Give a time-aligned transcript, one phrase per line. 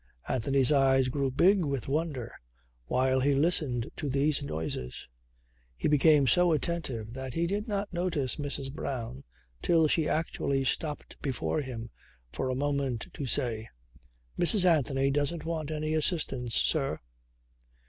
[0.27, 2.33] Anthony's eyes grew big with wonder
[2.87, 5.07] while he listened to these noises.
[5.77, 8.73] He became so attentive that he did not notice Mrs.
[8.73, 9.23] Brown
[9.61, 11.91] till she actually stopped before him
[12.31, 13.69] for a moment to say:
[14.39, 14.65] "Mrs.
[14.65, 16.99] Anthony doesn't want any assistance, sir."